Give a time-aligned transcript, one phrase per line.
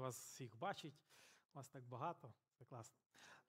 [0.00, 0.96] вас всіх бачити.
[1.54, 2.96] Вас так багато, це класно.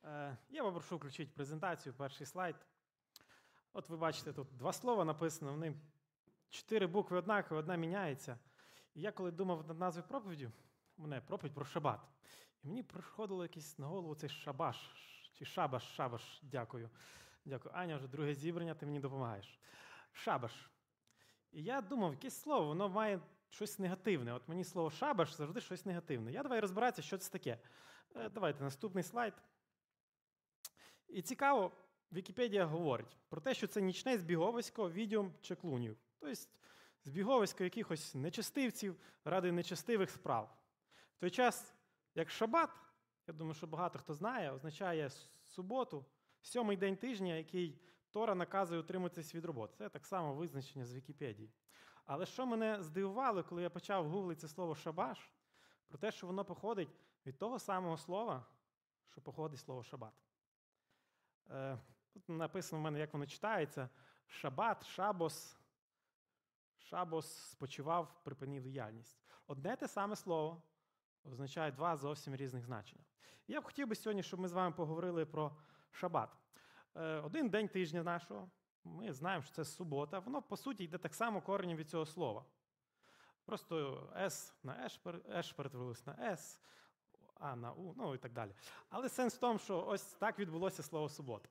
[0.03, 2.55] Е, Я попрошу включити презентацію, перший слайд.
[3.73, 5.75] От ви бачите, тут два слова написано, вони
[6.49, 8.39] чотири букви однакові, одна міняється.
[8.95, 10.49] І я коли думав над назвою проповіді,
[10.97, 11.99] мене проповідь про шабат.
[12.63, 14.77] І мені приходило якийсь на голову цей шабаш,
[15.33, 16.89] чи шабаш, шабаш, дякую.
[17.45, 17.75] Дякую.
[17.75, 19.59] Аня, вже друге зібрання, ти мені допомагаєш.
[20.11, 20.69] Шабаш.
[21.51, 24.33] І я думав, якесь слово, воно має щось негативне.
[24.33, 26.31] От мені слово шабаш завжди щось негативне.
[26.31, 27.57] Я давай розбиратися, що це таке.
[28.15, 29.33] Е, Давайте наступний слайд.
[31.07, 31.71] І цікаво,
[32.11, 35.97] Вікіпедія говорить про те, що це нічне збіговисько відьом чи клунів.
[36.19, 36.35] Тобто
[37.03, 40.57] збіговисько якихось нечестивців ради нечестивих справ.
[41.17, 41.73] В той час,
[42.15, 42.69] як шабат,
[43.27, 45.09] я думаю, що багато хто знає, означає
[45.45, 46.05] суботу,
[46.41, 49.73] сьомий день тижня, який Тора наказує утримуватись від роботи.
[49.77, 51.51] Це так само визначення з Вікіпедії.
[52.11, 55.31] Але що мене здивувало, коли я почав гуглити це слово шабаш,
[55.87, 56.89] про те, що воно походить
[57.25, 58.45] від того самого слова,
[59.09, 60.13] що походить слово шабат.
[61.49, 61.77] Е,
[62.13, 63.89] Тут написано в мене, як воно читається:
[64.27, 65.57] шабат, шабос,
[66.77, 69.17] шабос спочивав, припинив діяльність.
[69.47, 70.61] Одне те саме слово
[71.23, 73.03] означає два зовсім різних значення.
[73.47, 75.55] Я б хотів би сьогодні, щоб ми з вами поговорили про
[75.91, 76.29] шабат.
[76.95, 78.49] Е, Один день тижня нашого,
[78.89, 82.45] ми знаємо, що це субота, воно, по суті, йде так само коренем від цього слова.
[83.45, 84.85] Просто С на
[85.35, 86.61] Еш, перетворилось на С,
[87.33, 88.51] А на У, ну і так далі.
[88.89, 91.49] Але сенс в тому, що ось так відбулося слово субота.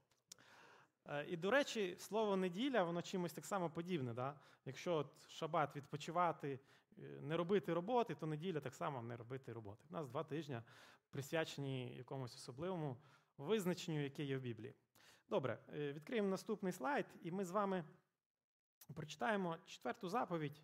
[1.07, 4.15] Е, І, до речі, слово неділя, воно чимось так само подібне.
[4.15, 4.35] Да?
[4.67, 6.61] Якщо от шабат відпочивати,
[6.99, 9.85] е, не робити роботи, то неділя так само не робити роботи.
[9.91, 10.61] У нас два тижні
[11.11, 12.97] присвячені якомусь особливому
[13.39, 14.75] визначенню, яке є в Біблії.
[15.31, 17.85] Добре, е, відкриємо наступний слайд, і ми з вами
[18.95, 20.63] прочитаємо четверту заповідь.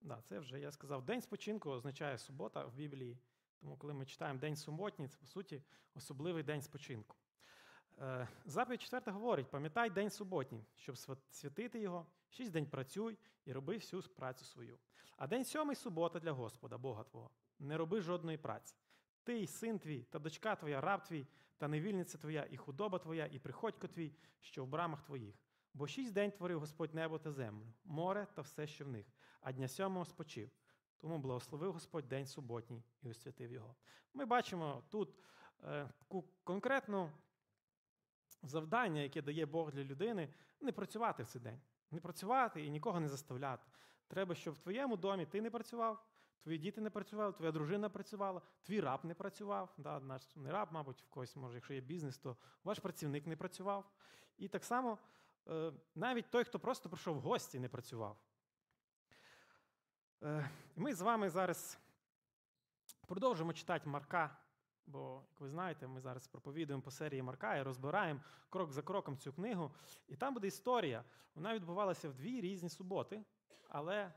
[0.00, 3.18] Да, Це вже я сказав, день спочинку означає субота в Біблії.
[3.60, 5.62] Тому, коли ми читаємо День суботній, це по суті
[5.94, 7.16] особливий день спочинку.
[7.98, 10.98] Е, Заповідь четверта говорить: пам'ятай день суботній, щоб
[11.30, 14.78] святити його, шість день працюй і роби всю працю свою.
[15.16, 17.30] А день сьомий субота для Господа, Бога Твого.
[17.58, 18.76] Не роби жодної праці.
[19.24, 21.26] Ти, син твій, та дочка твоя, раб твій,
[21.58, 25.34] та невільниця твоя, і худоба твоя, і приходько твій, що в брамах твоїх.
[25.74, 29.06] Бо шість день творив Господь небо та землю, море та все, що в них,
[29.40, 30.50] а дня сьомого спочив.
[30.98, 33.74] Тому благословив Господь день суботній і освятив його.
[34.14, 35.14] Ми бачимо тут
[35.64, 35.88] е,
[36.44, 37.10] конкретну
[38.42, 41.60] завдання, яке дає Бог для людини, не працювати в цей день.
[41.90, 43.66] Не працювати і нікого не заставляти.
[44.08, 46.06] Треба, щоб в твоєму домі ти не працював,
[46.42, 49.74] твої діти не працювали, твоя дружина працювала, твій раб не працював.
[49.78, 53.36] Да, наш не раб, мабуть, в когось, може, якщо є бізнес, то ваш працівник не
[53.36, 53.90] працював.
[54.38, 54.98] І так само
[55.48, 58.16] е, навіть той, хто просто прийшов в гості, не працював.
[60.22, 61.78] Е, ми з вами зараз
[63.06, 64.36] продовжимо читати Марка.
[64.86, 68.20] Бо, як ви знаєте, ми зараз проповідуємо по серії Марка і розбираємо
[68.50, 69.74] крок за кроком цю книгу.
[70.08, 71.04] І там буде історія.
[71.34, 73.24] Вона відбувалася в дві різні суботи,
[73.68, 74.12] але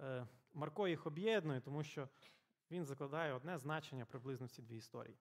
[0.00, 2.08] е, Марко їх об'єднує, тому що
[2.70, 5.16] він закладає одне значення приблизно ці дві історії.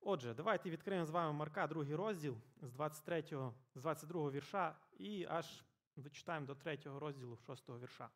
[0.00, 3.24] Отже, давайте відкриємо з вами Марка, другий розділ з 23,
[3.74, 5.64] з 22 вірша і аж
[5.96, 8.10] дочитаємо до 3 розділу 6 вірша.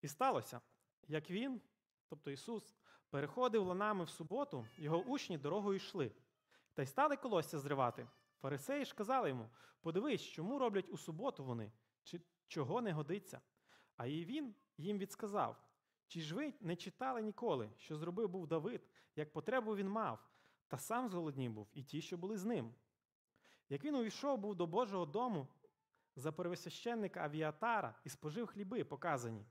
[0.00, 0.60] І сталося,
[1.08, 1.60] як він,
[2.08, 2.76] тобто Ісус,
[3.10, 6.12] переходив ланами в суботу, його учні дорогою йшли,
[6.74, 8.08] та й стали колосся зривати.
[8.40, 11.72] Фарисеї ж казали йому: подивись, чому роблять у суботу вони,
[12.02, 13.40] чи чого не годиться.
[13.96, 15.64] А і він їм відсказав:
[16.06, 20.30] чи ж ви не читали ніколи, що зробив був Давид, як потребу він мав,
[20.68, 22.74] та сам зголоднів був, і ті, що були з ним.
[23.68, 25.48] Як він увійшов був до Божого дому
[26.16, 29.46] за первосвященника Авіатара і спожив хліби, показані,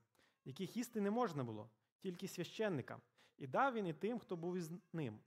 [0.45, 3.01] яких їсти не можна було, тільки священникам,
[3.37, 5.19] і дав він і тим, хто був із ним.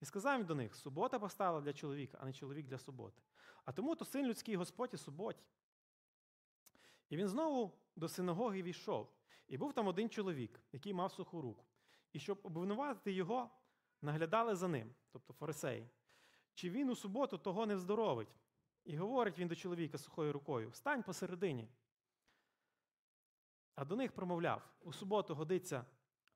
[0.00, 3.22] І сказав він до них: субота постала для чоловіка, а не чоловік для суботи.
[3.64, 5.42] А тому то син людський Господь і суботі.
[7.08, 9.08] І він знову до синагоги війшов,
[9.48, 11.64] і був там один чоловік, який мав суху руку.
[12.12, 13.50] І щоб обвинуватити його,
[14.02, 15.88] наглядали за ним, тобто фарисеї.
[16.54, 18.36] Чи він у суботу того не вздоровить?
[18.84, 21.68] І говорить він до чоловіка сухою рукою: Встань посередині.
[23.74, 25.84] А до них промовляв: у суботу годиться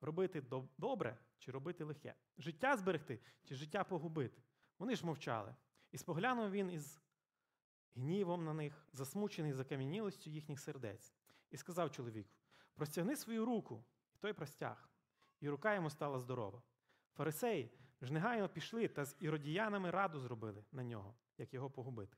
[0.01, 0.43] робити
[0.77, 4.41] добре чи робити лихе, життя зберегти чи життя погубити.
[4.79, 5.55] Вони ж мовчали.
[5.91, 7.01] І споглянув він із
[7.95, 11.13] гнівом на них, засмучений закам'янілостю їхніх сердець,
[11.51, 12.29] і сказав чоловіку:
[12.75, 13.83] простягни свою руку,
[14.15, 14.89] і той простяг,
[15.39, 16.61] і рука йому стала здорова.
[17.13, 17.71] Фарисеї
[18.01, 22.17] ж негайно пішли та з іродіянами раду зробили на нього, як його погубити.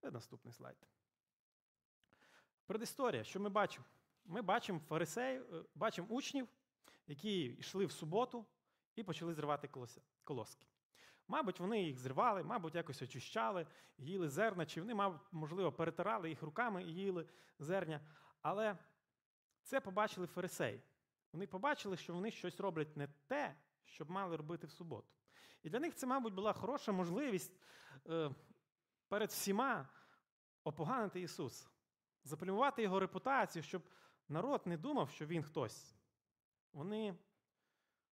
[0.00, 0.76] Це наступний слайд.
[2.66, 3.86] Предісторія, що ми бачимо?
[4.24, 6.48] Ми бачимо фарисеїв, бачимо учнів,
[7.06, 8.46] які йшли в суботу
[8.96, 9.68] і почали зривати
[10.24, 10.66] колоски.
[11.30, 13.66] Мабуть, вони їх зривали, мабуть, якось очищали,
[13.98, 17.26] їли зерна, чи вони, можливо, перетирали їх руками і їли
[17.58, 18.00] зерня.
[18.42, 18.76] Але
[19.62, 20.82] це побачили фарисеї.
[21.32, 25.08] Вони побачили, що вони щось роблять не те, що б мали робити в суботу.
[25.62, 27.60] І для них це, мабуть, була хороша можливість
[28.08, 28.30] е,
[29.08, 29.88] перед всіма
[30.64, 31.68] опоганити Ісус,
[32.24, 33.82] заплюмувати Його репутацію, щоб
[34.28, 35.94] народ не думав, що Він хтось.
[36.72, 37.14] Вони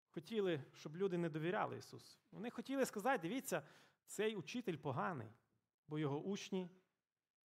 [0.09, 2.19] хотіли, щоб люди не довіряли Ісусу.
[2.31, 3.61] Вони хотіли сказати: дивіться,
[4.05, 5.29] цей учитель поганий,
[5.87, 6.69] бо його учні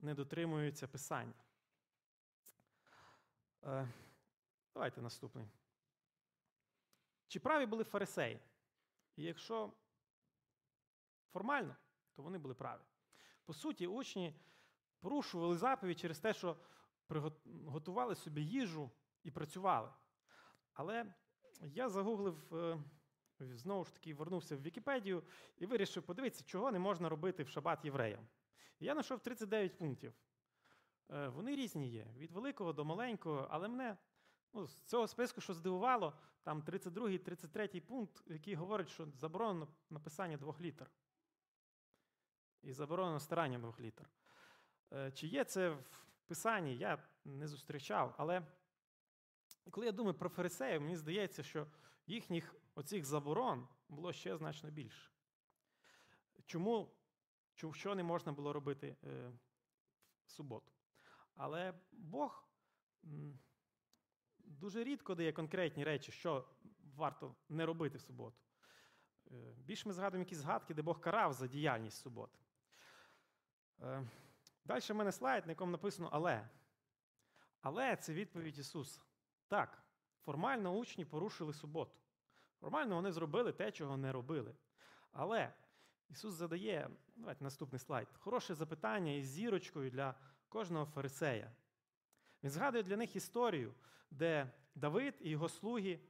[0.01, 1.35] не дотримуються Писання.
[3.65, 3.89] Е,
[4.75, 5.49] Давайте наступний.
[7.29, 8.41] Чи праві були фарисеї?
[9.17, 9.73] І якщо
[11.33, 11.77] формально,
[12.15, 12.81] то вони були праві.
[13.45, 14.41] По суті, учні
[15.01, 16.57] порушували заповідь через те, що
[17.07, 18.91] приготували собі їжу
[19.23, 19.91] і працювали.
[20.73, 21.15] Але
[21.63, 22.79] я загуглив, е,
[23.41, 25.23] знову ж таки, вернувся в Вікіпедію
[25.59, 28.27] і вирішив подивитися, чого не можна робити в шабат євреям.
[28.81, 30.13] Я знайшов 39 пунктів.
[31.11, 33.97] Е, вони різні є, від великого до маленького, але мене
[34.53, 36.13] ну, з цього списку, що здивувало,
[36.43, 40.91] там 32-й, 33 пункт, який говорить, що заборонено написання двох літер.
[42.63, 44.11] І заборонено старання двох літер.
[44.93, 48.47] Е, чи є це в Писанні, я не зустрічав, але
[49.71, 51.67] коли я думаю про фарисеїв, мені здається, що
[52.07, 55.11] їхніх оцих заборон було ще значно більше.
[56.47, 56.95] Чому
[57.73, 59.33] що не можна було робити е,
[60.27, 60.73] в суботу?
[61.35, 62.49] Але Бог
[64.39, 66.49] дуже рідко дає конкретні речі, що
[66.95, 68.37] варто не робити в суботу.
[69.31, 72.39] Е, більш ми згадуємо якісь згадки, де Бог карав за діяльність суботи.
[73.81, 74.09] Е,
[74.65, 76.49] Далі в мене слайд, на якому написано Але.
[77.61, 79.01] Але це відповідь Ісуса.
[79.49, 79.83] Так,
[80.25, 81.97] формально учні порушили суботу.
[82.61, 84.55] Формально вони зробили те, чого не робили.
[85.13, 85.53] Але
[86.09, 90.15] Ісус задає, давайте наступний слайд, хороше запитання із зірочкою для
[90.49, 91.53] кожного фарисея.
[92.43, 93.75] Він згадує для них історію,
[94.11, 96.01] де Давид і його слуги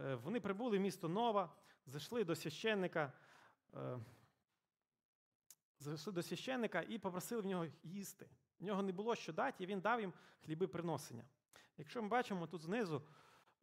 [0.00, 1.52] е, вони прибули в місто Нова,
[1.86, 3.12] зайшли до священника,
[3.74, 3.98] е,
[5.78, 8.28] зайшли до священника і попросили в нього їсти.
[8.60, 10.12] В нього не було що дати, і він дав їм
[10.44, 11.24] хліби приносення.
[11.78, 13.02] Якщо ми бачимо тут знизу,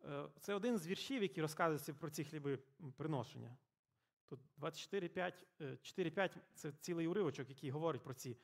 [0.06, 2.60] е, це один з віршів, який розказується про ці хліби
[2.98, 3.58] приношення.
[4.26, 8.38] Тут 24-5 це цілий уривочок, який говорить про ці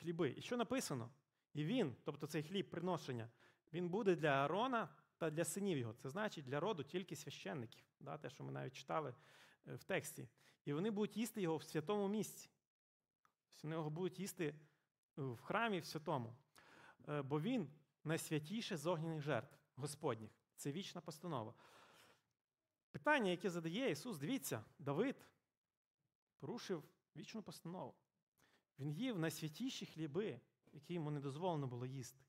[0.00, 0.34] хліби.
[0.36, 1.10] І що написано?
[1.54, 3.28] І він, тобто цей хліб приношення,
[3.72, 5.92] він буде для Аарона та для синів його.
[5.92, 9.14] Це значить для роду тільки священників, да, те, що ми навіть читали
[9.66, 10.28] е, в тексті.
[10.64, 12.50] І вони будуть їсти його в святому місці.
[13.62, 14.54] Вони його будуть їсти
[15.16, 16.36] в храмі в святому.
[17.08, 17.68] Е, бо він
[18.04, 20.30] найсвятіше з огняних жертв Господніх.
[20.56, 21.54] Це вічна постанова.
[22.90, 25.26] Питання, яке задає Ісус, дивіться, Давид
[26.38, 26.82] порушив
[27.16, 27.94] вічну постанову.
[28.78, 30.40] Він їв найсвятіші хліби,
[30.72, 32.24] які йому не дозволено було їсти.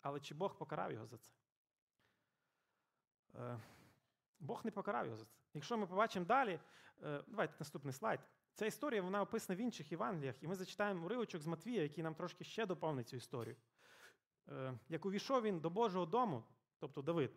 [0.00, 1.30] Але чи Бог покарав його за це?
[3.34, 3.60] Е,
[4.40, 5.36] Бог не покарав його за це.
[5.54, 6.60] Якщо ми побачимо далі,
[7.02, 8.20] е, давайте наступний слайд.
[8.54, 12.14] Ця історія вона описана в інших Євангеліях, і ми зачитаємо уривочок з Матвія, який нам
[12.14, 13.56] трошки ще доповнить цю історію.
[14.48, 16.44] Е, як увійшов він до Божого дому,
[16.78, 17.30] тобто Давид,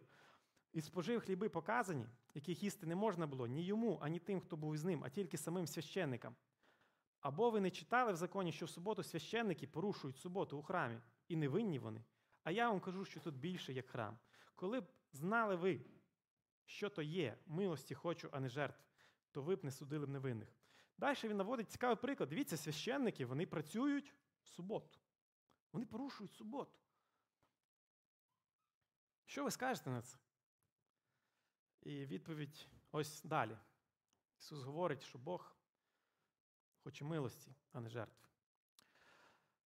[0.73, 4.75] і спожив хліби показані, яких їсти не можна було ні йому, ані тим, хто був
[4.75, 6.35] із ним, а тільки самим священникам.
[7.19, 11.35] Або ви не читали в законі, що в суботу священники порушують суботу у храмі, і
[11.35, 12.03] не винні вони.
[12.43, 14.17] А я вам кажу, що тут більше як храм.
[14.55, 15.81] Коли б знали ви,
[16.65, 18.83] що то є, милості хочу, а не жертв,
[19.31, 20.55] то ви б не судили б невинних.
[20.97, 22.29] Далі він наводить цікавий приклад.
[22.29, 24.13] Дивіться, священники вони працюють
[24.43, 24.99] в суботу.
[25.73, 26.77] Вони порушують суботу.
[29.31, 30.17] Що ви скажете на це?
[31.81, 33.57] І відповідь ось далі.
[34.39, 35.55] Ісус говорить, що Бог
[36.83, 38.29] хоче милості, а не жертв.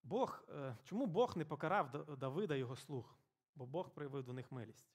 [0.02, 3.14] Бог, е, Чому Бог не покарав Давида його слуг?
[3.54, 4.92] Бо Бог проявив до них милість.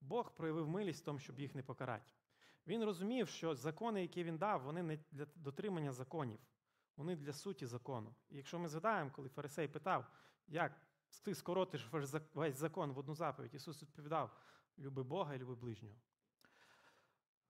[0.00, 2.10] Бог проявив милість в тому, щоб їх не покарати.
[2.66, 6.40] Він розумів, що закони, які він дав, вони не для дотримання законів,
[6.96, 8.14] вони для суті закону.
[8.30, 10.06] І якщо ми згадаємо, коли Фарисей питав,
[10.46, 11.88] як ти скоротиш
[12.34, 14.36] весь закон в одну заповідь, Ісус відповідав:
[14.78, 15.94] люби Бога і люби ближнього.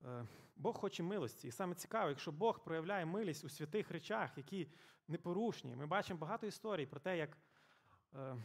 [0.04, 0.26] Е,
[0.57, 1.49] Бог хоче милості.
[1.49, 4.69] І саме цікаво, якщо Бог проявляє милість у святих речах, які
[5.09, 5.76] непорушні.
[5.76, 7.37] Ми бачимо багато історій про те, як
[8.14, 8.37] е,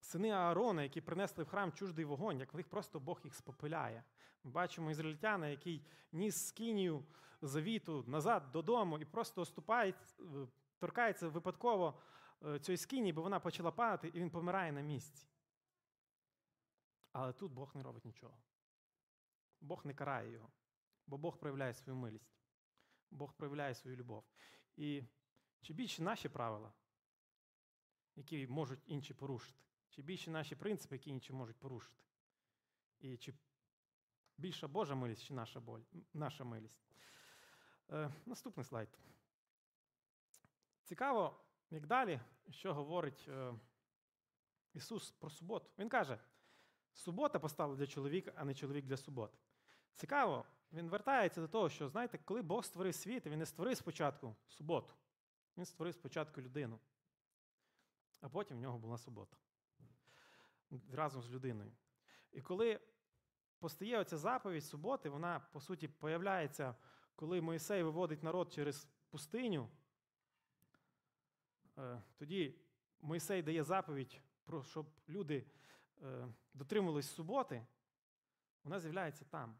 [0.00, 4.04] сини Аарона, які принесли в храм чуждий вогонь, як в них просто Бог їх спопиляє.
[4.44, 7.04] Ми бачимо ізраїльтяна, який ніс скинію
[7.42, 10.24] завіту назад додому і просто оступає, е,
[10.78, 11.98] торкається випадково
[12.60, 15.26] цієї скині, бо вона почала падати, і він помирає на місці.
[17.12, 18.38] Але тут Бог не робить нічого.
[19.60, 20.50] Бог не карає його,
[21.06, 22.36] бо Бог проявляє свою милість,
[23.10, 24.24] Бог проявляє свою любов.
[24.76, 25.02] І
[25.62, 26.72] чи більше наші правила,
[28.16, 32.02] які можуть інші порушити, чи більше наші принципи, які інші можуть порушити?
[32.98, 33.34] І чи
[34.36, 35.80] більша Божа милість, чи наша, боль,
[36.12, 36.80] наша милість?
[37.90, 38.98] Е, Наступний слайд.
[40.84, 42.20] Цікаво, як далі,
[42.50, 43.54] що говорить е,
[44.74, 45.70] Ісус про суботу.
[45.78, 46.18] Він каже:
[46.92, 49.38] субота постала для чоловіка, а не чоловік для суботи.
[49.94, 54.36] Цікаво, він вертається до того, що, знаєте, коли Бог створив світ, він не створив спочатку
[54.48, 54.94] суботу,
[55.56, 56.80] він створив спочатку людину,
[58.20, 59.36] а потім в нього була субота
[60.92, 61.72] разом з людиною.
[62.32, 62.80] І коли
[63.58, 66.74] постає оця заповідь суботи, вона, по суті, появляється,
[67.14, 69.68] коли Моїсей виводить народ через пустиню.
[71.78, 72.54] Е, Тоді
[73.00, 75.46] Моїсей дає заповідь, про, щоб люди
[76.02, 77.66] е, дотримувались суботи,
[78.64, 79.58] вона з'являється там.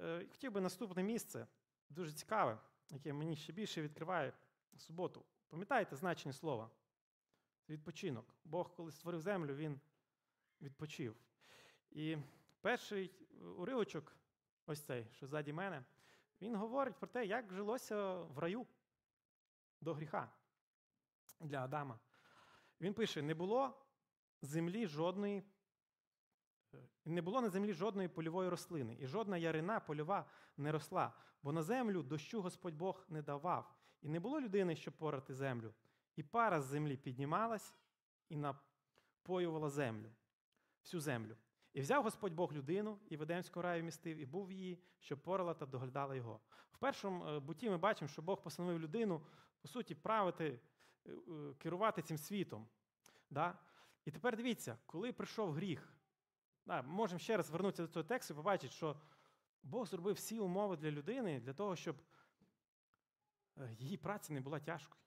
[0.00, 1.46] Е, Хотів би наступне місце,
[1.88, 2.58] дуже цікаве,
[2.90, 4.32] яке мені ще більше відкриває
[4.76, 5.24] суботу.
[5.48, 6.70] Пам'ятаєте значення слова?
[7.68, 8.34] Відпочинок.
[8.44, 9.80] Бог, коли створив землю, він
[10.60, 11.16] відпочив.
[11.90, 12.16] І
[12.60, 13.10] перший
[13.56, 14.16] уривочок,
[14.66, 15.84] ось цей, що ззаді мене,
[16.40, 18.66] він говорить про те, як жилося в раю
[19.80, 20.32] до гріха
[21.40, 21.98] для Адама.
[22.80, 23.86] Він пише: не було
[24.42, 25.42] землі жодної,
[26.74, 30.26] е, не було на землі жодної польової рослини, і жодна ярина польова
[30.56, 34.94] не росла, бо на землю дощу Господь Бог не давав, і не було людини, щоб
[34.94, 35.74] порати землю.
[36.16, 37.74] І пара з землі піднімалась
[38.28, 40.10] і напоювала землю,
[40.82, 41.36] всю землю.
[41.72, 45.54] І взяв Господь Бог людину, і в Едемському раю містив, і був її, щоб порала
[45.54, 46.40] та доглядала його.
[46.72, 49.22] В першому е, буті ми бачимо, що Бог постановив людину,
[49.62, 50.60] по суті, правити,
[51.58, 52.68] керувати цим світом.
[53.30, 53.58] Да?
[54.04, 55.92] І тепер дивіться, коли прийшов гріх,
[56.66, 58.96] да, можемо ще раз звернутися до цього тексту і побачити, що
[59.62, 61.96] Бог зробив всі умови для людини для того, щоб
[63.56, 65.02] е, її праця не була тяжкою.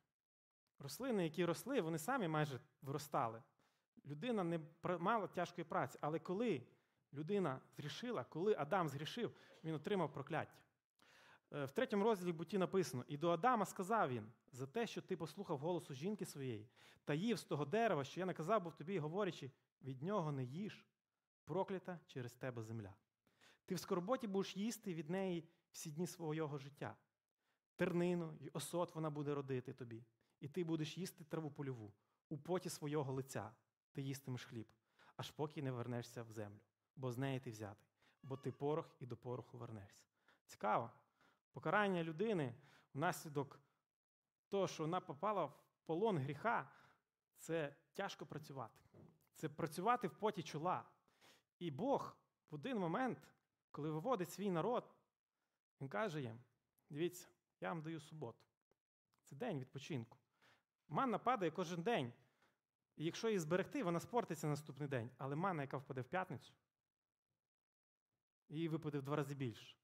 [0.79, 3.43] Рослини, які росли, вони самі майже виростали.
[4.05, 4.59] Людина не
[4.99, 5.97] мала тяжкої праці.
[6.01, 6.63] Але коли
[7.13, 10.53] людина згрішила, коли Адам згрішив, він отримав прокляття.
[11.53, 15.17] Е, В третьому розділі буті написано: І до Адама сказав він за те, що ти
[15.17, 16.69] послухав голосу жінки своєї,
[17.03, 20.85] та їв з того дерева, що я наказав був тобі, говорячи, від нього не їж,
[21.45, 22.93] проклята через тебе земля.
[23.65, 26.95] Ти в скорботі будеш їсти від неї всі дні свого життя.
[27.75, 30.05] Тернину й осот вона буде родити тобі,
[30.39, 31.93] і ти будеш їсти траву польову,
[32.29, 33.51] у поті свого лиця
[33.91, 34.67] ти їстимеш хліб,
[35.15, 36.59] аж поки не вернешся в землю,
[36.95, 37.89] бо з неї ти взятий,
[38.23, 40.03] бо ти порох і до пороху вернешся.
[40.45, 40.91] Цікаво.
[41.51, 42.55] Покарання людини
[42.93, 43.59] внаслідок
[44.47, 46.71] того, що вона попала в полон гріха,
[47.37, 48.79] це тяжко працювати.
[49.33, 50.85] Це працювати в поті чола.
[51.59, 52.15] І Бог
[52.49, 53.17] в один момент,
[53.71, 54.95] коли виводить свій народ,
[55.81, 56.39] він каже їм:
[56.89, 57.27] дивіться,
[57.61, 58.45] я вам даю суботу.
[59.23, 60.17] Це день відпочинку.
[60.87, 62.13] Манна падає кожен день.
[62.95, 65.09] І якщо її зберегти, вона спортиться наступний день.
[65.17, 66.53] Але манна, яка впаде в п'ятницю,
[68.49, 69.80] її випаде в два рази більше.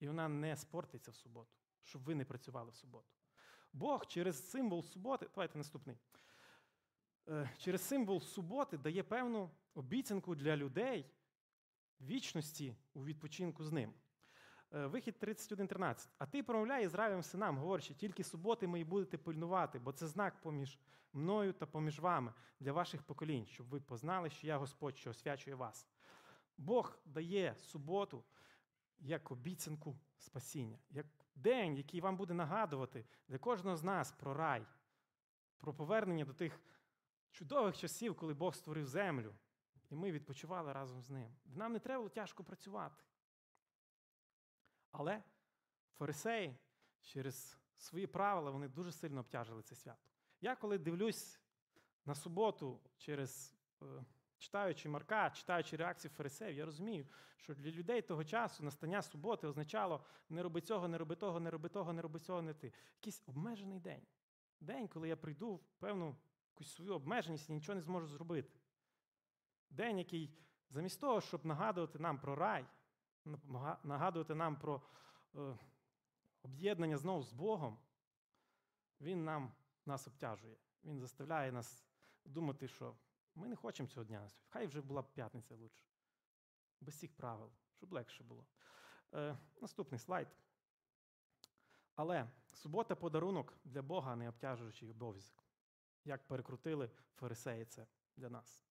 [0.00, 1.50] І вона не спортиться в суботу,
[1.82, 3.08] щоб ви не працювали в суботу.
[3.72, 5.96] Бог через символ суботи, давайте наступний.
[7.28, 11.10] Е, Через символ суботи дає певну обіцянку для людей
[12.00, 13.94] вічності у відпочинку з ним.
[14.74, 16.08] Е, Вихід 31.13.
[16.18, 20.78] А ти промовляй Ізраїлем синам, говорячи, тільки суботи мої будете пильнувати, бо це знак поміж
[21.12, 25.56] мною та поміж вами для ваших поколінь, щоб ви познали, що я Господь, що освячує
[25.56, 25.86] вас.
[26.58, 28.24] Бог дає суботу
[28.98, 34.66] як обіцянку спасіння, як день, який вам буде нагадувати для кожного з нас про рай,
[35.58, 36.60] про повернення до тих
[37.30, 39.34] чудових часів, коли Бог створив землю,
[39.90, 41.36] і ми відпочивали разом з ним.
[41.44, 43.02] Нам не треба було тяжко працювати.
[44.90, 45.22] Але
[45.98, 46.56] фарисеї
[47.00, 50.08] через свої правила вони дуже сильно обтяжили це свято.
[50.40, 51.40] Я коли дивлюсь
[52.04, 53.54] на суботу через.
[54.38, 60.04] Читаючи Марка, читаючи реакцію фарисеїв, я розумію, що для людей того часу настання суботи означало
[60.28, 62.72] не роби цього, не роби того, не роби того, не роби цього, не ти.
[62.94, 64.02] Якийсь обмежений день.
[64.60, 66.16] День, коли я прийду в певну
[66.54, 68.60] якусь свою обмеженість і нічого не зможу зробити.
[69.70, 70.38] День, який
[70.70, 72.66] замість того, щоб нагадувати нам про рай,
[73.84, 74.82] нагадувати нам про
[75.34, 75.58] е,
[76.42, 77.78] об'єднання знову з Богом,
[79.00, 79.52] він нам,
[79.86, 80.56] нас обтяжує.
[80.84, 81.84] Він заставляє нас
[82.24, 82.94] думати, що
[83.36, 84.30] ми не хочемо цього дня.
[84.48, 85.84] Хай вже була б п'ятниця лучше.
[86.80, 88.46] Без цих правил, щоб легше було.
[89.14, 90.28] Е, наступний слайд.
[91.94, 95.44] Але субота подарунок для Бога, не обтяжуючий обов'язок.
[96.04, 98.64] Як перекрутили фарисеї це для нас.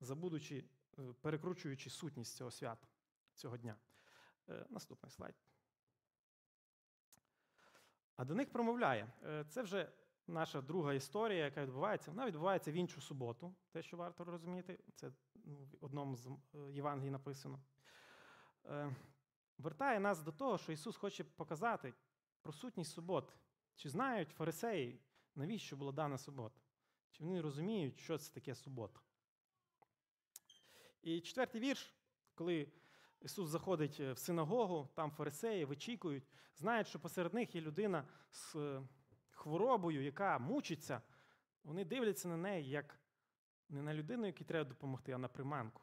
[0.00, 0.64] Забудучи
[0.98, 2.86] е, перекручуючи сутність цього свята,
[3.34, 3.76] цього дня.
[4.48, 5.34] Е, Наступний слайд.
[8.16, 9.12] А до них промовляє.
[9.22, 9.92] Е, Це вже
[10.26, 12.10] наша друга історія, яка відбувається.
[12.10, 14.78] Вона відбувається в іншу суботу, те, що варто розуміти.
[14.94, 17.62] Це ну, в одному з е, Євангелій написано.
[18.64, 18.96] Е,
[19.58, 21.94] Вертає нас до того, що Ісус хоче показати
[22.42, 23.32] про сутність суботи.
[23.74, 25.00] Чи знають фарисеї,
[25.34, 26.60] навіщо була дана субота?
[27.10, 29.00] Чи вони розуміють, що це таке субота?
[31.02, 31.94] І четвертий вірш,
[32.34, 32.72] коли
[33.20, 36.24] Ісус заходить е, в синагогу, там фарисеї вичікують,
[36.56, 38.56] знають, що посеред них є людина з
[39.42, 41.02] хворобою, яка мучиться.
[41.64, 42.98] Вони дивляться на неї як
[43.68, 45.82] не на людину, якій треба допомогти, а на приманку.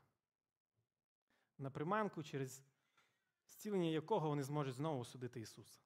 [1.58, 2.63] На приманку, через
[3.48, 5.80] зцілення якого вони зможуть знову судити Ісуса.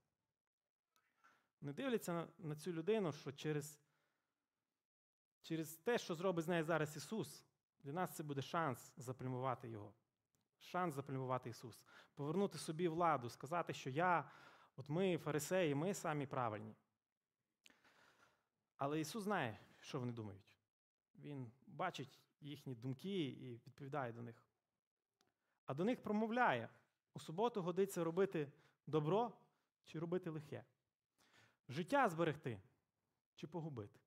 [1.61, 3.81] Вони дивляться на, цю людину, що через,
[5.41, 7.45] через те, що зробить з нею зараз Ісус,
[7.83, 9.93] для нас це буде шанс заплюмувати Його.
[10.59, 11.83] Шанс заплюмувати Ісус.
[12.15, 14.31] Повернути собі владу, сказати, що я,
[14.75, 16.75] от ми, фарисеї, ми самі правильні.
[18.83, 20.55] Але Ісус знає, що вони думають.
[21.15, 24.43] Він бачить їхні думки і відповідає до них.
[25.65, 26.69] А до них промовляє:
[27.13, 28.51] у суботу годиться робити
[28.87, 29.33] добро
[29.83, 30.65] чи робити лихе,
[31.69, 32.61] життя зберегти
[33.35, 33.99] чи погубити.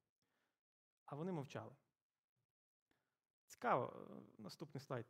[1.04, 1.72] А вони мовчали.
[3.46, 5.06] Цікаво, е, наступний слайд.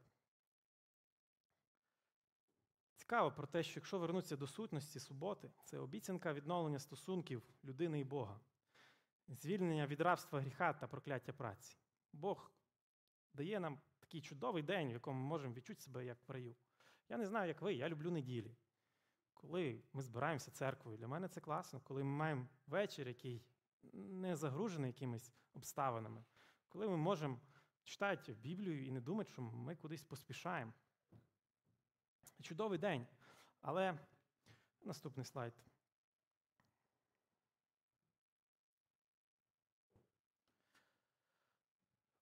[2.94, 8.04] Цікаво про те, що якщо вернутися до сутності суботи, це обіцянка відновлення стосунків людини і
[8.04, 8.40] Бога,
[9.28, 11.78] звільнення від рабства гріха та прокляття праці.
[12.12, 12.52] Бог
[13.34, 16.56] дає нам такий чудовий день, в якому ми можемо відчути себе як в раю.
[17.08, 18.56] Я не знаю, як ви, я люблю неділі.
[19.34, 23.42] Коли ми збираємося церквою, для мене це класно, коли ми маємо вечір, який
[23.92, 26.24] не загружений якимись обставинами,
[26.68, 27.40] коли ми можемо
[27.84, 30.72] читати Біблію і не думати, що ми кудись поспішаємо.
[32.42, 33.06] Чудовий день.
[33.60, 33.98] Але
[34.82, 35.52] наступний слайд.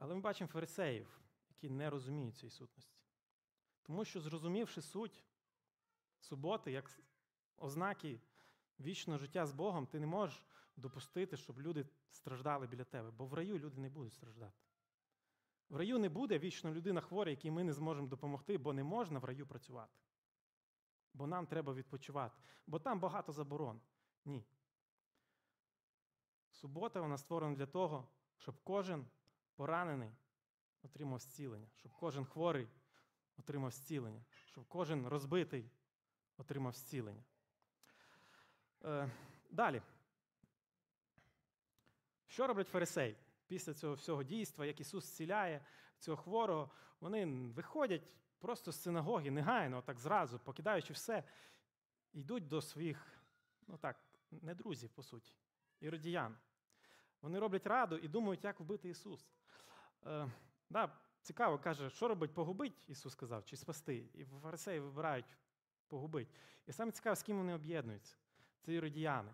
[0.04, 2.98] Але ми бачимо фарисеїв, які не розуміють цієї сутності.
[3.82, 5.24] Тому що, зрозумівши суть
[6.20, 7.00] суботи, як
[7.56, 8.20] ознаки
[8.80, 10.44] вічного життя з Богом, ти не можеш
[10.76, 14.58] допустити, щоб люди страждали біля тебе, бо в раю люди не будуть страждати.
[15.68, 19.18] В раю не буде вічно людина хвора, якій ми не зможемо допомогти, бо не можна
[19.18, 19.98] в раю працювати.
[21.14, 23.80] Бо нам треба відпочивати, бо там багато заборон.
[24.24, 24.44] Ні.
[26.50, 29.06] Субота вона створена для того, щоб кожен
[29.56, 30.12] поранений
[30.82, 32.68] отримав зцілення, щоб кожен хворий
[33.36, 35.70] отримав зцілення, щоб кожен розбитий
[36.36, 37.24] отримав зцілення.
[38.84, 39.10] Е,
[39.50, 39.82] Далі.
[42.26, 43.16] Що роблять фарисеї?
[43.46, 45.66] Після цього всього дійства, як Ісус зціляє
[45.98, 51.24] цього хворого, вони виходять просто з синагоги негайно, так зразу, покидаючи все,
[52.12, 53.22] йдуть до своїх,
[53.66, 55.36] ну так, не друзів, по суті,
[55.80, 56.36] іродіян.
[57.20, 59.28] Вони роблять раду і думають, як вбити Ісус.
[60.06, 60.30] Е,
[60.70, 60.92] да,
[61.24, 64.08] Цікаво, каже, що робить погубить, Ісус сказав, чи спасти.
[64.14, 65.24] І фарисеї вибирають
[65.88, 66.28] погубить.
[66.66, 68.16] І саме цікаво, з ким вони об'єднуються.
[68.60, 69.30] Це іродіяни.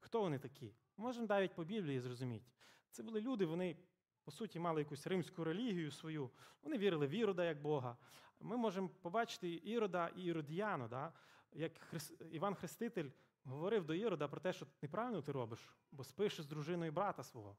[0.00, 0.74] Хто вони такі?
[0.96, 2.50] Можемо навіть по Біблії зрозуміти.
[2.90, 3.76] Це були люди, вони,
[4.24, 6.30] по суті, мали якусь римську релігію свою,
[6.62, 7.96] вони вірили в Ірода як Бога.
[8.40, 11.12] Ми можемо побачити Ірода і Іродіяну, да?
[11.52, 12.12] як Хрис...
[12.30, 13.10] Іван Хреститель
[13.44, 15.60] говорив до Ірода про те, що неправильно ти робиш,
[15.92, 17.56] бо спиш з дружиною брата свого.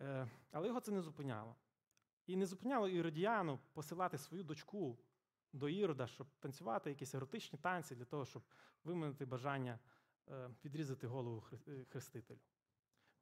[0.00, 1.56] Е, але його це не зупиняло.
[2.26, 4.98] І не зупиняло Іродіану посилати свою дочку
[5.52, 8.42] до Ірода, щоб танцювати якісь еротичні танці для того, щоб
[8.84, 9.78] виманити бажання
[10.28, 12.38] е, відрізати голову е, хрестителю.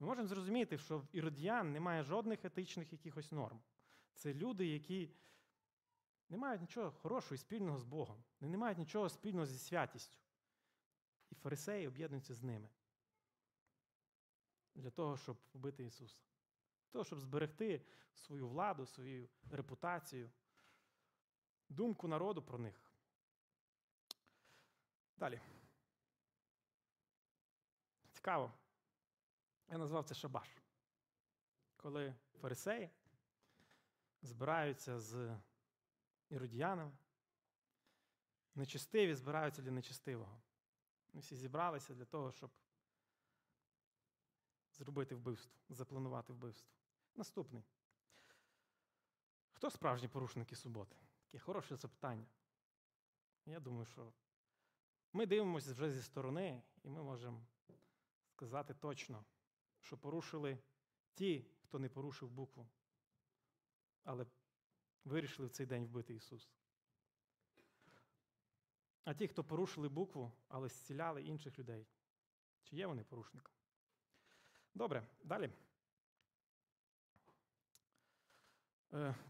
[0.00, 3.60] Ми можемо зрозуміти, що в іродіян немає жодних етичних якихось норм.
[4.14, 5.10] Це люди, які
[6.28, 10.18] не мають нічого хорошого і спільного з Богом, не мають нічого спільного зі святістю.
[11.30, 12.68] І фарисеї об'єднуються з ними
[14.74, 16.18] для того, щоб вбити Ісуса.
[16.90, 20.30] Того, щоб зберегти свою владу, свою репутацію,
[21.68, 22.90] думку народу про них.
[25.16, 25.40] Далі.
[28.10, 28.52] Цікаво.
[29.68, 30.48] Я назвав це шабаш.
[31.76, 32.90] Коли фарисеї
[34.22, 35.38] збираються з
[36.28, 36.92] іродіянами,
[38.54, 40.42] нечистиві збираються для нечистивого.
[41.12, 42.50] Ми всі зібралися для того, щоб
[44.72, 46.79] зробити вбивство, запланувати вбивство.
[47.20, 47.64] Наступний.
[49.52, 50.96] Хто справжні порушники суботи?
[51.26, 52.26] Таке хороше запитання.
[53.46, 54.12] Я думаю, що
[55.12, 57.46] ми дивимося вже зі сторони, і ми можемо
[58.26, 59.24] сказати точно,
[59.80, 60.58] що порушили
[61.14, 62.68] ті, хто не порушив букву,
[64.04, 64.26] але
[65.04, 66.50] вирішили в цей день вбити Ісуса.
[69.04, 71.86] А ті, хто порушили букву, але зціляли інших людей.
[72.62, 73.52] Чи є вони порушником?
[74.74, 75.44] Добре, далі.
[75.44, 75.52] Е,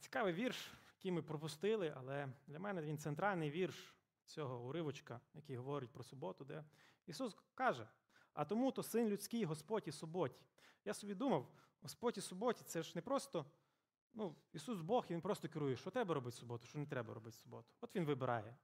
[0.01, 3.95] Цікавий вірш, який ми пропустили, але для мене він центральний вірш
[4.25, 6.65] цього уривочка, який говорить про суботу, де
[7.07, 7.89] Ісус каже:
[8.33, 10.43] а тому то син людський Господь і суботі.
[10.85, 11.47] Я собі думав,
[11.83, 13.47] Господь і суботі це ж не просто.
[14.13, 17.15] Ну, Ісус Бог, і Він просто керує, що треба робити в суботу, що не треба
[17.15, 17.69] робити в суботу.
[17.81, 18.57] От Він вибирає.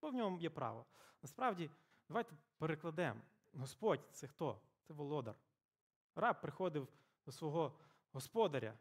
[0.00, 0.86] Бо в ньому є право.
[1.22, 1.70] Насправді,
[2.08, 3.20] давайте перекладемо.
[3.54, 4.60] Господь це хто?
[4.82, 5.34] Це володар.
[6.14, 6.88] Раб приходив
[7.26, 7.78] до свого
[8.12, 8.74] господаря,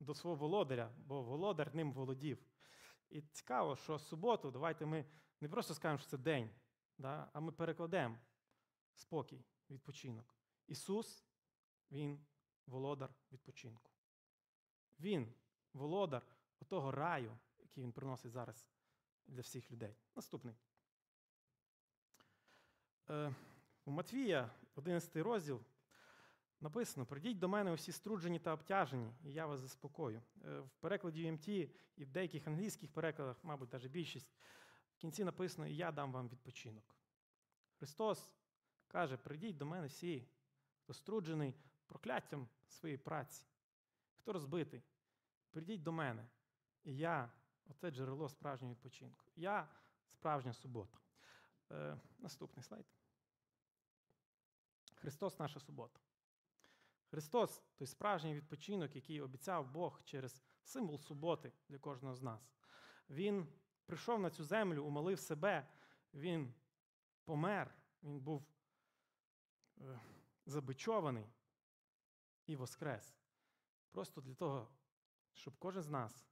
[0.00, 2.38] до свого володаря, бо володар ним володів.
[3.10, 5.04] І цікаво, що суботу, давайте ми
[5.40, 6.50] не просто скажемо, що це день,
[6.98, 8.18] да, а ми перекладемо
[8.94, 10.34] спокій, відпочинок.
[10.66, 11.26] Ісус,
[11.90, 12.26] Він
[12.66, 13.90] володар відпочинку.
[15.00, 15.34] Він
[15.72, 16.22] володар
[16.70, 18.68] того раю, який він приносить зараз
[19.26, 19.96] для всіх людей.
[20.16, 20.54] Наступний.
[23.08, 23.34] Е,
[23.84, 25.60] у Матвія, 11 розділ,
[26.60, 30.22] написано: Придіть до мене усі струджені та обтяжені, і я вас заспокою.
[30.44, 34.30] Е, в перекладі UMT і в деяких англійських перекладах, мабуть, навіть більшість,
[34.94, 36.96] в кінці написано, і я дам вам відпочинок.
[37.78, 38.30] Христос
[38.86, 40.28] каже: прийдіть до мене всі,
[40.82, 41.54] хто струджений
[41.86, 43.46] прокляттям своєї праці,
[44.18, 44.82] хто розбитий,
[45.50, 46.28] прийдіть до мене,
[46.84, 47.32] і я
[47.68, 49.24] оце джерело справжнього відпочинку.
[49.36, 49.68] Я
[50.12, 50.98] справжня субота.
[51.70, 52.86] Е, Наступний слайд.
[54.94, 56.00] Христос наша субота.
[57.10, 62.52] Христос той справжній відпочинок, який обіцяв Бог через символ суботи для кожного з нас.
[63.10, 63.46] Він
[63.86, 65.68] прийшов на цю землю, умолив себе,
[66.14, 66.54] Він
[67.24, 68.46] помер, він був
[69.80, 70.00] е,
[70.46, 71.26] забичований
[72.46, 73.16] і воскрес.
[73.90, 74.68] Просто для того,
[75.32, 76.26] щоб кожен з нас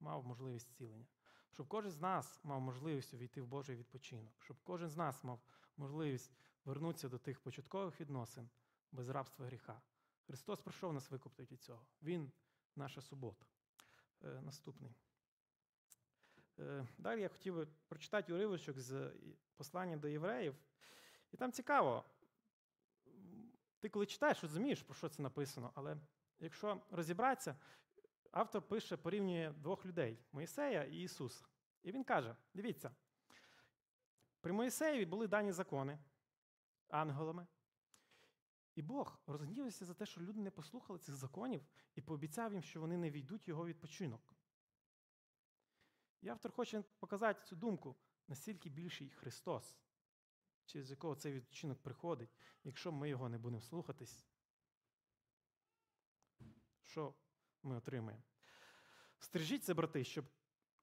[0.00, 1.06] мав можливість зцілення,
[1.52, 5.40] щоб кожен з нас мав можливість увійти в Божий відпочинок, щоб кожен з нас мав
[5.76, 6.32] можливість
[6.64, 8.50] вернутися до тих початкових відносин
[8.92, 9.82] без рабства гріха.
[10.26, 11.86] Христос прийшов нас викупити від цього.
[12.02, 12.32] Він
[12.76, 13.46] наша субота.
[14.24, 14.94] Е, Наступний.
[16.58, 19.12] Е, Далі я хотів би прочитати уривочок з
[19.56, 20.54] послання до євреїв.
[21.32, 22.04] І там цікаво,
[23.80, 25.96] ти коли читаєш, розумієш, про що це написано, але
[26.38, 27.56] якщо розібратися,
[28.30, 31.44] автор пише, порівнює двох людей Моїсея і Ісуса.
[31.82, 32.94] І він каже: дивіться,
[34.40, 35.98] при Моїсеєві були дані закони
[36.88, 37.46] ангелами.
[38.76, 42.80] І Бог розгнівався за те, що люди не послухали цих законів і пообіцяв їм, що
[42.80, 44.34] вони не війдуть його відпочинок.
[46.20, 47.96] І автор хоче показати цю думку,
[48.28, 49.76] настільки більший Христос,
[50.64, 54.26] через якого цей відпочинок приходить, якщо ми його не будемо слухатись,
[56.82, 57.14] що
[57.62, 58.22] ми отримаємо?
[59.18, 60.24] Стережіться, брати, щоб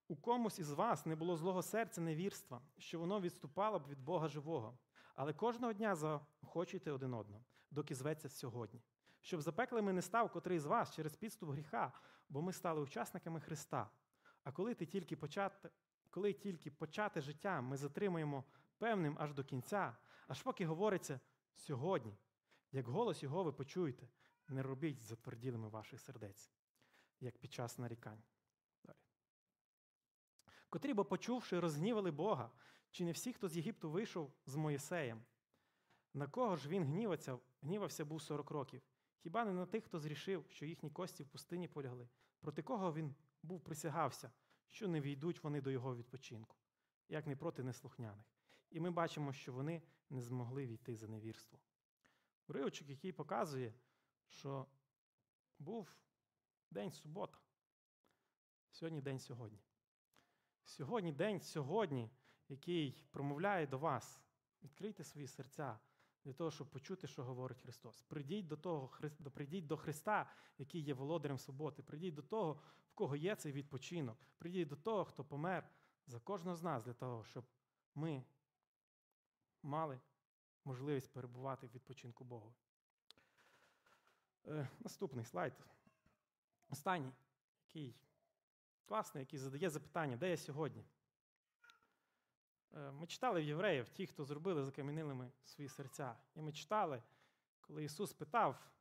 [0.08, 4.28] у комусь із вас не було злого серця невірства, що воно відступало б від Бога
[4.28, 4.78] живого.
[5.16, 8.82] Але кожного дня заохочуйте один одного, доки зветься сьогодні.
[9.22, 11.92] Щоб запеклими не став котрий з вас через підступ гріха,
[12.30, 13.90] бо ми стали учасниками Христа.
[14.44, 15.70] А коли ти тільки почати,
[16.10, 18.44] коли тільки почати життя, ми затримуємо
[18.78, 21.20] певним аж до кінця, аж поки говориться
[21.56, 22.18] сьогодні,
[22.72, 24.08] як голос його ви почуєте,
[24.48, 26.52] не робіть затверділими ваших сердець,
[27.20, 28.24] як під час нарікань.
[30.70, 32.52] Котрі, бо почувши, розгнівали Бога,
[32.92, 35.26] чи не всі, хто з Єгипту вийшов з Моїсеєм?
[36.14, 38.82] На кого ж він гнівався, гнівався був 40 років?
[39.18, 42.10] Хіба не на тих, хто зрішив, що їхні кості в пустині полягли?
[42.40, 44.32] Проти кого він був присягався,
[44.70, 46.58] що не війдуть вони до його відпочинку,
[47.08, 48.26] як не проти неслухняних.
[48.70, 51.60] І ми бачимо, що вони не змогли війти за невірство.
[52.48, 53.74] Уривочок, який показує,
[54.28, 54.68] що
[55.60, 55.96] був
[56.72, 57.38] день субота.
[58.72, 59.60] Сьогодні день сьогодні.
[60.64, 62.12] Сьогодні день сьогодні,
[62.50, 64.22] який промовляє до вас.
[64.64, 65.80] Відкрийте свої серця
[66.26, 68.02] для того, щоб почути, що говорить Христос.
[68.02, 68.92] Прийдіть до того,
[69.34, 71.84] прийдіть до Христа, який є володарем суботи.
[71.84, 72.54] Прийдіть до того,
[72.88, 74.18] в кого є цей відпочинок.
[74.38, 75.70] Прийдіть до того, хто помер
[76.08, 77.46] за кожного з нас для того, щоб
[77.96, 78.24] ми
[79.64, 80.00] мали
[80.66, 82.54] можливість перебувати в відпочинку Богу.
[84.48, 85.54] Е, Наступний слайд.
[86.70, 87.14] Останній,
[87.68, 87.96] який
[88.86, 90.86] класний, який задає запитання, де я сьогодні?
[92.76, 96.16] Е, Ми читали в євреїв, ті, хто зробили закам'янилими свої серця.
[96.36, 97.04] І ми читали,
[97.62, 98.72] коли Ісус питав,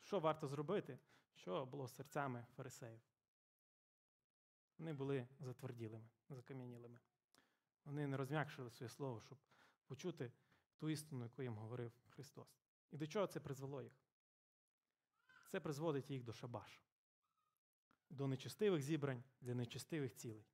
[0.00, 0.98] що варто зробити,
[1.34, 3.00] що було з серцями фарисеїв.
[4.78, 7.00] Вони були затверділими, закам'янілими.
[7.84, 9.38] Вони не розм'якшили своє слово, щоб
[9.86, 10.32] почути
[10.76, 12.58] ту істину, яку їм говорив Христос.
[12.90, 13.92] І до чого це призвело їх?
[15.48, 16.80] Це призводить їх до шабашу.
[18.10, 20.46] до нечестивих зібрань, для нечестивих цілей.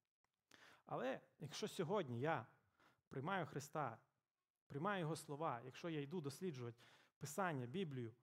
[0.86, 2.46] Але якщо сьогодні я
[3.12, 3.98] приймаю Христа,
[4.66, 6.82] приймаю Його слова, якщо я йду досліджувати
[7.18, 8.14] Писання, Біблію,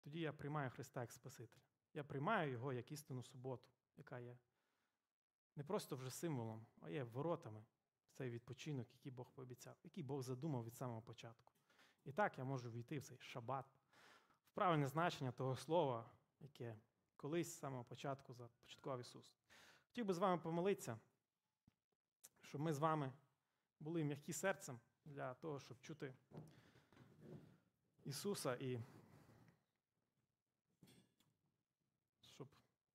[0.00, 1.62] тоді я приймаю Христа як Спасителя.
[1.94, 4.38] Я приймаю Його як істинну суботу, яка є
[5.56, 7.64] не просто вже символом, а є воротами
[8.08, 11.54] в цей відпочинок, який Бог пообіцяв, який Бог задумав від самого початку.
[12.04, 13.66] І так я можу війти в цей шабат,
[14.44, 16.80] в правильне значення того слова, яке
[17.16, 19.34] колись з самого початку започаткував Ісус.
[19.86, 20.98] Хотів би з вами помолитися,
[22.50, 23.12] щоб ми з вами
[23.80, 26.14] були м'які серцем для того, щоб чути
[28.04, 28.82] Ісуса і
[32.20, 32.48] щоб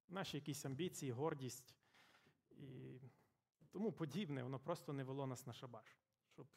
[0.08, 1.76] наші якісь амбіції, гордість
[2.52, 3.00] і
[3.72, 5.98] тому подібне, воно просто не вело нас на шабаш.
[6.34, 6.48] Щоб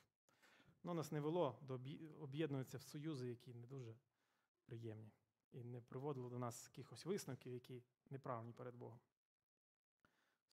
[0.82, 3.94] воно нас не вело до об'є- в союзи, які не дуже
[4.64, 5.12] приємні,
[5.52, 9.00] і не приводило до нас якихось висновків, які неправильні перед Богом.